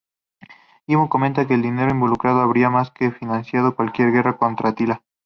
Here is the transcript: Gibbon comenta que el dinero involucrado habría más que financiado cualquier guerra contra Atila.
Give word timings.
Gibbon 0.87 1.07
comenta 1.09 1.45
que 1.47 1.53
el 1.53 1.61
dinero 1.61 1.91
involucrado 1.91 2.41
habría 2.41 2.71
más 2.71 2.89
que 2.89 3.11
financiado 3.11 3.75
cualquier 3.75 4.11
guerra 4.11 4.35
contra 4.35 4.69
Atila. 4.69 5.03